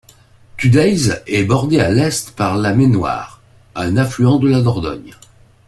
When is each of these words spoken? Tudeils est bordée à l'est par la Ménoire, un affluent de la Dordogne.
Tudeils 0.57 1.11
est 1.27 1.43
bordée 1.43 1.79
à 1.79 1.91
l'est 1.91 2.31
par 2.35 2.57
la 2.57 2.73
Ménoire, 2.73 3.39
un 3.75 3.97
affluent 3.97 4.39
de 4.39 4.49
la 4.49 4.59
Dordogne. 4.63 5.13